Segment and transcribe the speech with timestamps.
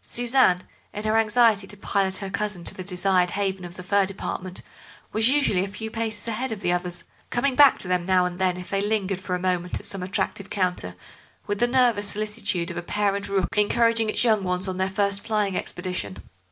[0.00, 0.62] Suzanne,
[0.94, 4.62] in her anxiety to pilot her cousin to the desired haven of the fur department,
[5.12, 8.38] was usually a few paces ahead of the others, coming back to them now and
[8.38, 10.94] then if they lingered for a moment at some attractive counter,
[11.48, 15.26] with the nervous solicitude of a parent rook encouraging its young ones on their first
[15.26, 16.18] flying expedition.